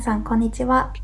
[0.00, 0.94] さんこんにちは。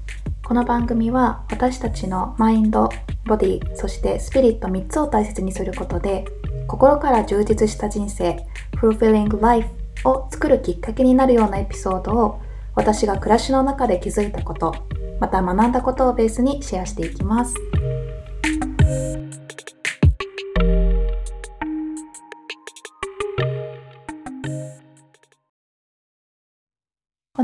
[0.43, 2.89] この番組は私たちのマインド
[3.27, 6.25] ボディそしてスピリット3つを大切にすることで
[6.67, 8.39] 心から充実した人生
[8.81, 9.69] Fulfilling Life
[10.05, 12.41] を作るきっかけになるようなエピソードを
[12.75, 14.75] 私が暮らしの中で気づいたこと
[15.21, 17.55] また学んだことをベースにシェアしていきます。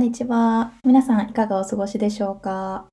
[0.02, 0.72] にちは。
[0.84, 2.88] 皆さんいかがお過ごしでしょうか？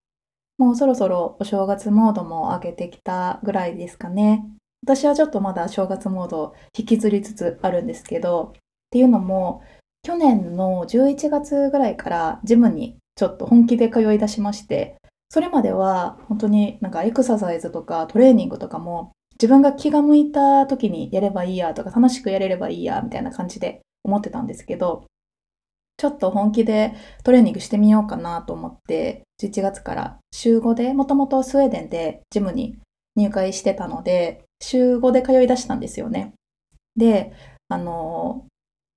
[0.59, 4.45] もうそろそろお正月モードも上げてきたぐらいですかね。
[4.83, 8.59] 私はちょっとまだ正月モード引きずりつつあるんですけど、っ
[8.91, 9.63] ていうのも、
[10.03, 14.97] 去年の11月ぐらいからジムにちょっと本気で通い出しまして、
[15.31, 25.05] それまでは本当になんかエクササイズとかトレーニングとかも自分が気が向いた時にやればいいやとか楽しくやれればいいやみたいな感じで思ってたんですけど、
[25.99, 26.93] ちょっと本気で
[27.25, 32.79] トレーニングしてみようかなと思って、11月から週5で、もともとスウェーデンでジムに
[33.17, 36.33] 入会してたので、週5で通い出したんですよね。
[36.95, 37.33] で、
[37.67, 38.45] あの、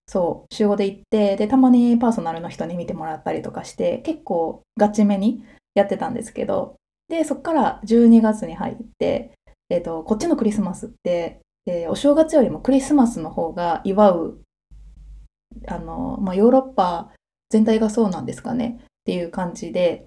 [0.07, 6.77] そう、週5で行って、で、たまにパーソナルの人に見てもらったりとかして、結構ガチめにやってたんですけど、
[7.09, 9.33] で、そっから12月に入って、
[9.71, 14.41] えっ、ー、と、こっちのクリスマスって、えー、お正月よりもクリスマスの方が祝う
[15.67, 17.11] あの、まあ、ヨーロッパ
[17.51, 20.07] 全体がそうなんですかねっていう感じで、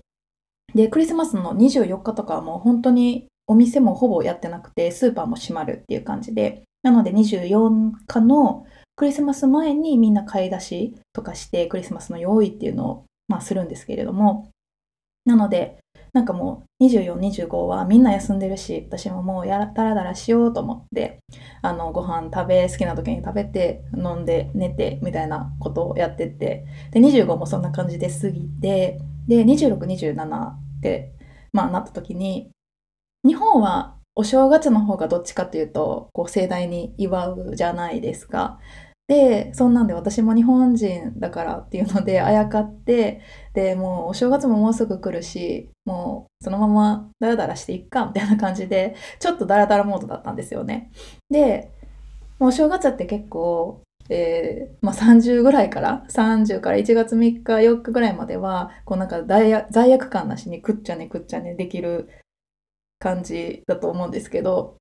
[0.74, 14.50] で、クリスマスの24日とかはもう本当にお店もほぼやってなくて、スーパーも閉まるっていう感じで、なので24日のクリスマス前にみんな買い出しとかしてクリスマスの用意っていうのを、まあ、するんですけれども、
[15.26, 15.80] なので、
[16.16, 21.20] なんかもう24、25はみんな休んでるし、私ももうやだらだらしようと思って、
[21.62, 31.12] あの、ご飯食べ、好きな時に食べて、飲んで、寝て、みたいなことをやってて、で、25もそんな感じで過ぎて、で、26、27って、
[31.52, 32.50] まあなった時に、
[33.26, 38.60] 日本はお正月の方がどっちかっていうと、こう盛大に祝うじゃないですか。
[39.08, 43.22] で、そんなんで私も日本人だからっていうのであやかって、
[43.56, 50.92] で、もうお正月ももうすぐ来るし、もうそのままダラダラしていっかみたいな感じで、ちょっとダラダラモードだったんですよね。
[51.30, 51.72] で、
[52.38, 59.54] もうお正月って結構、えー、まあ、30ぐらいから、30から1月3日、4日ぐらいまでは、こうなんか罪
[59.94, 62.10] 悪感なしにくっちゃねくっちゃねできる
[63.00, 64.76] 感じだと思うんですけど、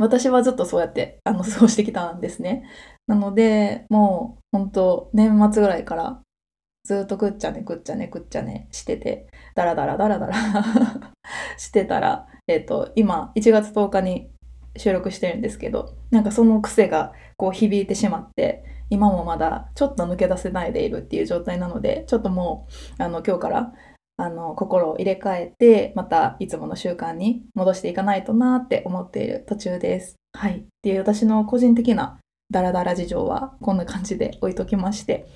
[0.00, 2.64] 私はずっとそうやってあの過ごしてきたんですね。
[3.06, 6.22] なので、もう本当年末ぐらいから
[6.88, 10.34] ずっとくっちゃねくっちゃねくっちゃねしてて、ダラダラダラダラ
[11.58, 14.30] してたら、えっ、ー、と、今1月10日に
[14.74, 22.66] 収録してるんですけど、なんかその癖がこう響いてしまって、今もまだちょっと抜け出せないでいるっていう状態なので、ちょっとも
[22.98, 23.74] う、あの、今日から
[24.16, 30.16] あの心を入れ替えてまたいつもの習慣に戻していかないとなって思っている途中です。
[30.32, 30.56] はい。
[30.60, 32.18] っていう私の個人的な
[32.50, 35.26] ダラダラ事情はこんな感じで置いときまして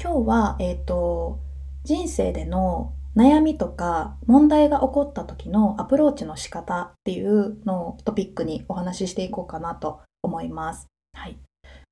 [0.00, 1.40] 今日は、えっ、ー、と
[1.84, 10.86] 人生での悩みとか問題が起こった時のアプローチの仕方っていうのをトピックにお話ししていこうかなと思います。
[11.12, 11.38] はい。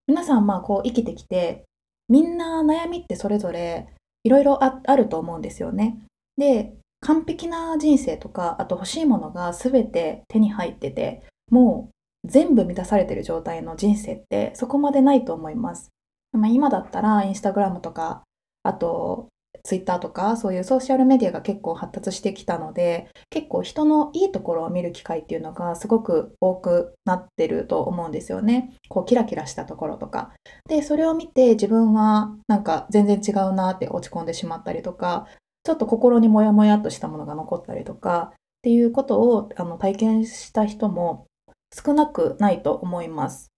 [0.07, 1.65] 皆さんまあこう生きてきて
[2.09, 3.89] みんな悩みってそれぞれ
[4.25, 5.99] いろいろあると思うんですよね。
[6.37, 11.91] で、完璧な人生とか、あと欲しいものが全て手に入ってて、も
[12.25, 15.91] う全部満たされてる状態の人生ってそこまでないと思います。
[16.32, 18.22] まあ、今だったらインスタグラムとか、
[18.62, 19.28] あと
[19.65, 28.75] ツイッターとかそういうソーシャルメディアが結構発達してきたので結構人のいいところを見る機会っていうのがすごく多くなってると思うんですよね。
[28.88, 30.32] こうキラキラしたところとか。
[30.69, 35.26] でそれを見て自分はなんか全然違うなって落ち込んでしまったりとか
[35.65, 41.27] ちょっと心にモヤモヤっとしたものが残ったりとかっていうことをあの体験した人も
[41.72, 43.48] 少なくないと思います。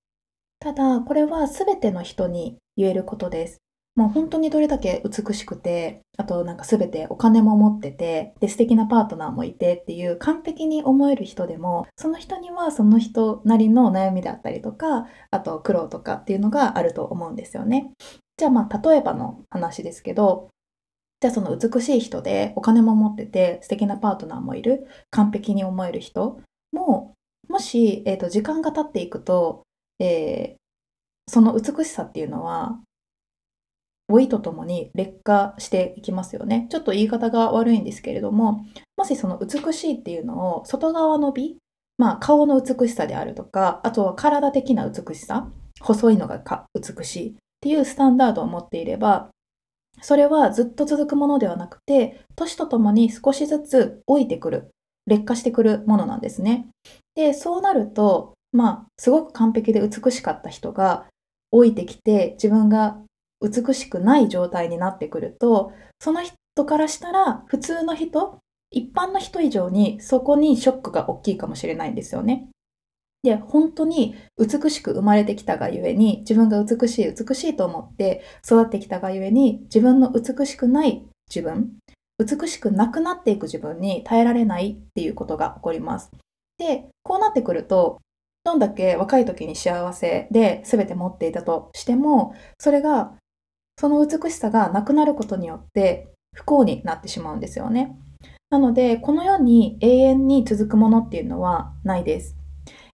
[0.60, 3.58] ただ、これは全ての人に言えることです。
[3.96, 17.92] もう本当にどれだけ美しくて、あとなんか全てお金も持ってて、で素敵なパートナーもいてっていう完璧に思える人でも、その人にはその人なりの悩みだったりとか、あと苦労とかっていうのがあると思うんですよね。
[18.36, 20.48] じゃあまあ例えばの話ですけど、
[21.20, 26.40] じゃあその美しい人でお金も持ってて素敵なパートナーもいる完璧に思える人
[26.72, 27.14] も
[27.48, 29.62] もし、えーと、時間が経っていくと、
[29.98, 30.63] えー、
[31.26, 32.78] その美しさっていうのは
[34.08, 36.66] 老いとともに劣化していきますよね。
[36.70, 38.64] ちょっと言い方が悪いんですけれども、
[38.96, 41.56] もしその美しいっていうのを外側の美、
[41.96, 45.48] まあ顔の美しさであるとか、あとは体的な美しさ、
[45.80, 46.42] 細いのが
[46.74, 49.30] 美しいっていうスタンダードを持っていれば、
[50.02, 54.70] それはずっと続くものではなくて、年とともに少しずつ老いてくる、
[55.06, 56.68] 劣化してくるものなんですね。
[57.14, 61.06] で、そうなると、まあ、すごく完璧で美しかった人が
[61.54, 62.98] 老いてきて、自分が
[63.40, 68.38] 美しくない状態になってくると、その人からしたら普通の人、
[68.70, 72.48] 一般の人以上にそこにショックが大きいかもしれないんですよね。
[73.22, 81.72] で、本当に美しく生まれてきたがゆえに、自分が美しい、美しいと思って育ってきたがゆえに、自分の美しくない自分、
[82.18, 86.10] 美しくなくなっていく自分に耐えられないっていうことが起こります。
[86.58, 88.00] で、こうなってくると、
[88.44, 93.14] どんだけ若い時に幸せで全て持っていたとしても、それが
[93.78, 97.96] その美しさがなくなることによって不幸になってしまうんですよね。
[98.50, 102.36] なので、この世に永遠に続くものっていうのはないです。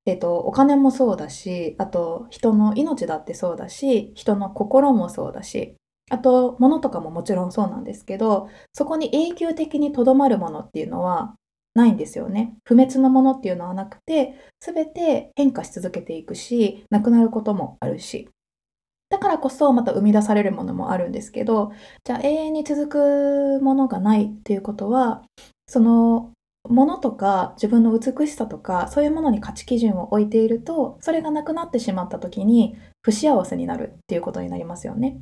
[0.07, 5.75] えっ、と、お金もそうだし、あと人の命だってそうだし、人の心もそうだし、
[6.11, 11.35] あと物とかももちろんそうなんですけど、そこに永久的にとどまるものっていうのは
[11.75, 12.55] ないんですよね。
[12.65, 18.29] 不滅のものっていうのはなくて、すべて変化し続けていくし、なくなることもあるし。
[19.09, 21.73] だからこそまた生み出されるものもあるんですけど、
[22.05, 25.25] じゃあ永遠に続くものがないっていうことは、
[25.67, 26.33] その
[26.69, 35.19] ものとか自分の美しさとかそういうものに価値基準を置いていると、それがなくなってしまった時に不幸せになるっていうことになりますよね。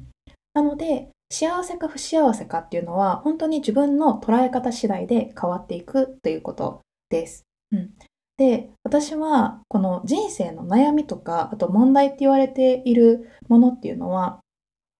[0.53, 6.81] なので、幸せか不幸せかっていうのは本当に自分の捉え方次第で変わっていくということ
[7.11, 7.45] です。
[7.73, 7.91] うん、
[8.39, 14.41] で、私はこの人生の悩みとか、あと問題って言われているものっていうのは、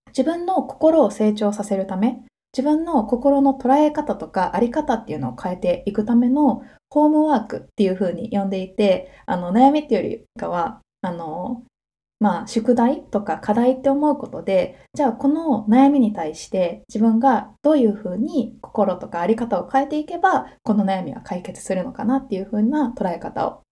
[0.09, 2.23] 自分の心を成長させるため、
[2.53, 11.63] 自分の心の捉え方とかあり方っていうのを変えていくためのホームワークっていう風に呼んでいて、あの悩みっていうよりかは、あの、
[12.21, 23.63] まあ、宿題とか課題って思うことで、じゃあこの悩みに対して自分がどういうふうに心とかあり方を変えていけば、この悩みは解決するのかなっていうふうな捉え方を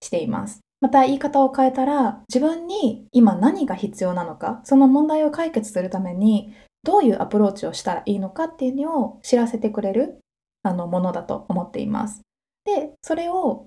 [0.00, 0.60] しています。
[0.80, 6.54] また言い方を変えたら、自分に今何が必要なのか、その問題を解決するために
[6.84, 10.20] どういうアプローチをしたらいいのかっていうのを知らせてくれる
[10.62, 12.22] あのものだと思っています。
[12.64, 13.66] で、それを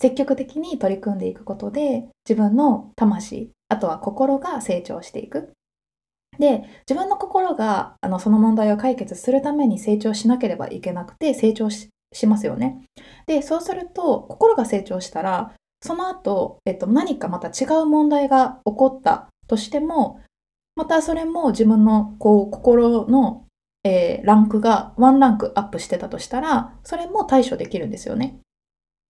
[0.00, 5.52] 積極的に取り組んでいくことで自分の魂あとは心が成長していく。
[6.38, 11.90] で、自分の心があのその問題を解決するために成長しなければいけなくて成長し
[12.26, 12.82] ますよね。
[13.26, 15.52] で、そうすると心が成長したら、
[15.82, 20.20] その後、えっと、何かまた違う問題が起こったとしても、
[20.74, 23.46] またそれも自分のこう心の、
[23.84, 28.38] えー、ランクがワンランクアップしてたとしたら、それも対処できるんですよね。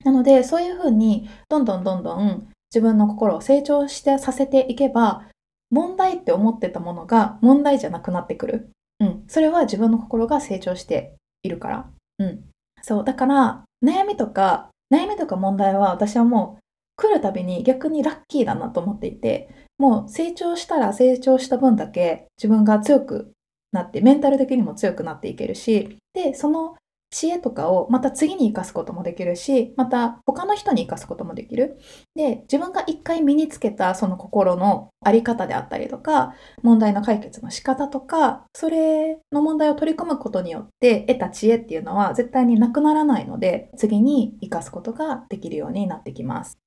[0.05, 5.27] なので、そういうふうに、どんどんどんどん自分の心を成長してさせていけば、
[5.71, 8.71] 問題って思ってたものが問題じゃなくなってくる。
[9.01, 9.25] うん。
[9.29, 11.91] それは自分の心が成長しているから。
[12.19, 12.45] うん。
[12.83, 13.05] そう。
[13.05, 16.63] だから、悩みとか、悩みとか問題は私はもう
[16.97, 19.49] 来るたびに逆にラッキーだなと思っていて、
[19.79, 23.33] もう成長したら成長した分だけ自分が強く
[23.73, 26.77] なって、メンタル的にも強くなっていけるし、で、その
[27.17, 31.79] 知恵とかをまた次に活かすこともできるし、また他の人に活かすこともできる。
[32.15, 46.59] で、自分が一回身につけたその心のあり方であったりとか、問題の解決の仕方とか、それの問題を取り組むことによって得た知恵っていうのは絶対になくならないので、次に活かすことができるようになってきます。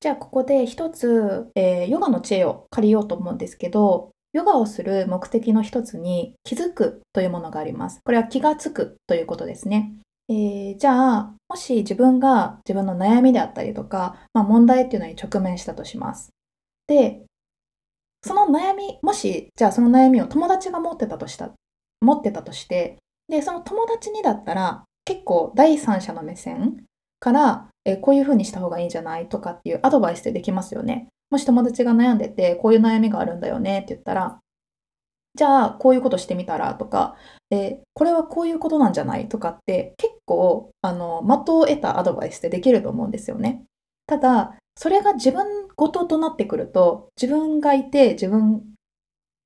[0.00, 8.00] じゃあここで一つ、えー、ヨガの知恵を借りようと思うんですけど、ヨガをする目的の一つに気づくというものがあります。
[8.04, 9.94] これは気がつくということですね。
[10.28, 16.30] えー、じゃあ、もし自分が自分の悩みであったりとか、まあ、問題っていうのに直面したとします。
[16.86, 17.22] で、
[18.22, 21.52] その悩み、もし、じゃあその悩みを友達が持ってたとした、
[22.00, 26.84] 持ってたとして、で、その友達にだったら、結構第三者の目線
[27.20, 31.08] から、えー、こういうふうにした方がいいんじゃないとかっていうアドバイスでできますよね。
[31.30, 34.38] もし友達が悩んでて、こういう悩みがあるんだよねって言ったら、
[35.34, 37.16] じゃあこういうことしてみたらとか、
[37.50, 39.28] えこれはこういうことなんじゃない？
[39.28, 43.62] とかって結構あの的を得たアドバイスってできると思うんですよね。
[44.06, 48.62] ただそれが自分ごととなってくると自分がいて自分、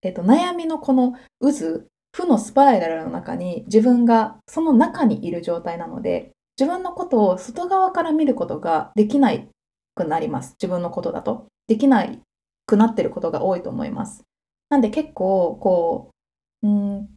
[0.03, 9.33] えっと、悩みのこの渦負のスパイラルの中に自分がその中にいる状態なので自分のことを外側から見ることができな
[9.95, 11.47] くなります自分のことだと。
[11.67, 12.07] できな
[12.67, 14.23] くなってることが多いと思います。
[14.69, 16.11] なんで結構、こ
[16.63, 17.09] う、うん、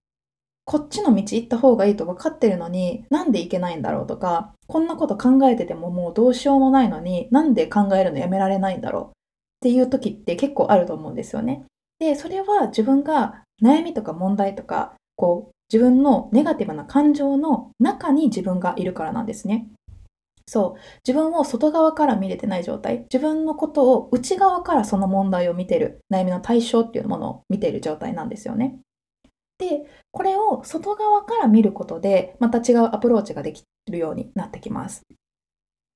[0.65, 9.03] こっちの道行った方がいいと分かってるのに、なんで行けないんだろうとか、こんなこと考えててももうどうしようもないのに、なんで考えるのやめられないんだろう？
[9.03, 9.11] っ
[9.61, 11.63] ていう時って結構あると思うんですよね。
[11.99, 19.67] で、それは自分が悩みとか問題とか、こう、自分のネガティブな感情の中に自分がいるからなんですね。
[20.47, 20.79] そう。
[21.07, 22.99] 自分を外側から見れてない状態。
[23.11, 25.99] 自分のことを内側からその問題を見てる。
[26.11, 28.79] 悩みの対象っていうものを見ている状態なんですよね。
[29.57, 35.03] で、これを外側から見ることで、また違うアプローチができるようになってきます。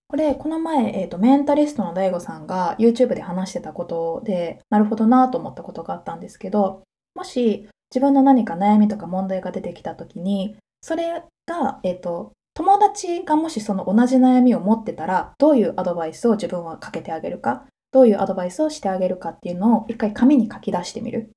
[0.08, 6.82] これ、この前、えっ、ー、と、メンタリストの DAIGO さんが YouTube で話してたことで、なるほどなと思ったことがあったんですけど、
[7.14, 21.32] もし自分の何か悩みとか問題が出てきたときに、それが、えっ、ー、と、友達がもしその同じ悩みを持ってたら、どういうアドバイスを自分はかけてあげるか、どういうアドバイスをしてあげるかっていうのを一回紙に書き出してみる。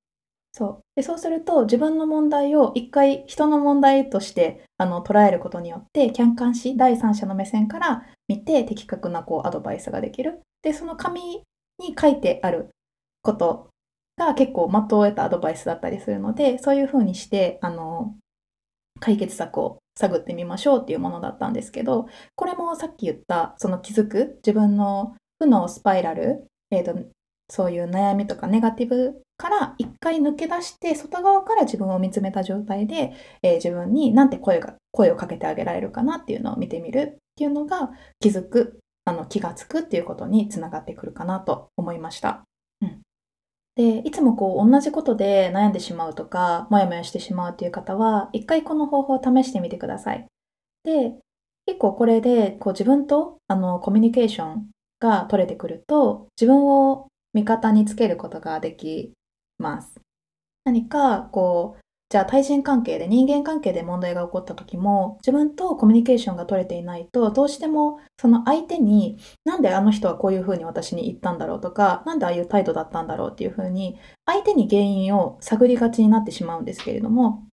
[0.51, 0.79] そう。
[0.97, 10.41] で、そうすると自分の問題を一回人の問題としてあの捉えることによって、客観視、第三者の目線から見て的確なこうアドバイスができる。
[10.61, 11.41] で、その紙
[11.79, 12.71] に書いてある
[13.21, 13.69] こと
[14.17, 18.13] が結構的を得たアドバイスだったりするので、そういうふうにして、あの、
[18.99, 26.97] 解決策を探ってみましょうっていうものだったんですけど、これもさっき言ったその気づく自分の負のスパイラル、えーと、
[27.49, 42.43] そういう悩みとかネガティブから一回抜け出して外側から自分を見つめた状態で、えー、自分になんて声が声をかけてあげられるかなっていうのを見てみるっていうのが気づくあの気がつくっていうことにつながってくるかなと思いました。
[43.75, 50.27] で、いつもこう同じことで悩んでしまうとか、もやもやしてしまうという方は、一回この方法を試してみてください。
[50.83, 51.15] で、
[51.65, 59.13] 結構これでこう自分とあのコミュニケーションが取れてくると、自分を味方につけることができ
[59.57, 59.99] ます。
[60.65, 61.82] 何かこう
[62.13, 77.47] じゃあ対人関係で人間関係で問題が起こった時も自分とコミュニケーションが取れていないとどうしてもその相手になんであの人はこういうふうに私に言ったんだろうとかなんでああいう態度だったんだろうっていうふうに相手に原因を探りがちになってしまうんですけれども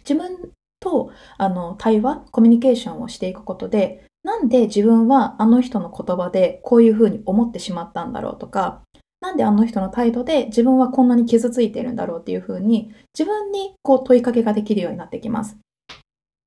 [0.00, 8.82] 自分とあの対話コミュニケーションをしていくことでなんで自分はあの人の言葉でこういうふうに思ってしまったんだろうとか
[9.26, 15.56] なんであの人の態度で自分はこんなに傷ついてるんだろうっていうふうに自分にこう問いかけができるようになってきます。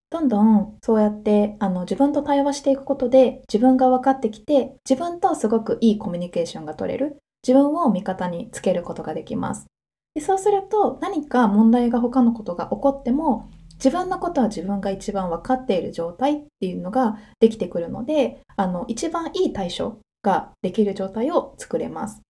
[0.10, 9.68] どんどんそうやってあの自分と対話していくことで自分が分かってきて自分とすごくいいコミュニケーションが取れる自分を味方につけることができます
[10.16, 22.22] でそうすると何か問題が他のことが起こっても自分のことは自分が一番分かっている状態っていうのができてくるのであの一番いい対処ができる状態を作れます。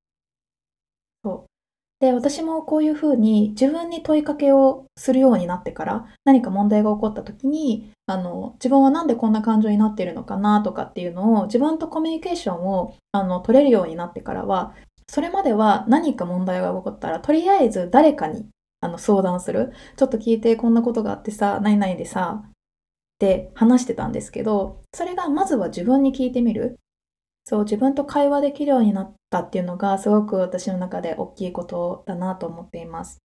[2.00, 14.74] で、私もこういうふうに自分に問いかけをするようになってから何か問題が起こった時にあの自分は何でこんな感情になっているのかなとかっていうのを自分とコミュニケーションをあの取れるようになってからは
[15.10, 18.48] それまでは何か問題が起こったらとりあえず誰かに
[18.82, 19.74] あの相談する。
[19.98, 22.52] ちょっと聞いてこんなことがあってさ何々でさっ
[23.20, 26.80] て話してたんですけどそれがまずは自分に聞いてみる。
[27.50, 33.18] そう自分と会話できるようになったっていうのがすごく私の中で大きいことだなと思っています。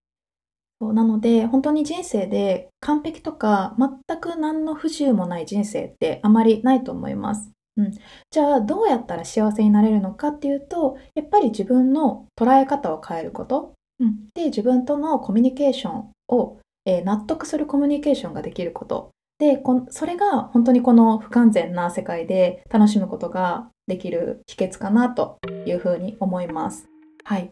[0.81, 7.51] そうなので本当に人生で完璧とか全く何の不自由もない人生ってあまりないと思います。
[7.77, 7.91] うん、
[8.31, 26.87] じゃあどうやったら幸せになれるのかっていうとやっぱり自分の捉え方を変えること、うん、で自分とのコミュニケーションを、えー、納得するコミュニケーションができることでそれが本当にこの不完全な世界で楽しむことができる秘訣かなというふうに思います。
[27.23, 27.51] はい。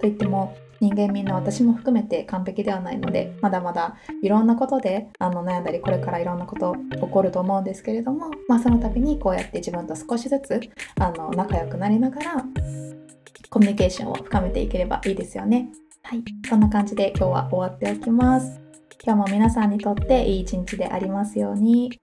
[0.00, 10.60] といっても人間みんな私も含めて完璧ではないのでまだまだいろんなことであの悩んだりこれからいろんなこと起こると思うんですけれども、まあ、その度にこうやって自分と少しずつ
[10.98, 12.44] あの仲良くなりながら
[13.50, 15.68] コミュニケーションを深めていければいいですよね。
[16.02, 16.22] はい。
[16.48, 18.60] そんな感じで今日は終わっておきます。
[19.04, 22.00] 今日も皆さんにとっていい一日でありますように。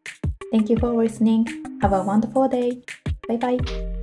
[0.53, 1.46] Thank you for listening.
[1.81, 2.81] Have a wonderful day.
[3.27, 3.97] 拜拜。